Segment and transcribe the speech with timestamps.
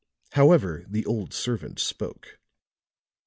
[0.31, 2.39] However, the old servant spoke.